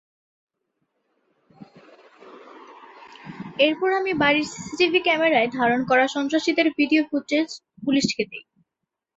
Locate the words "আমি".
3.99-4.11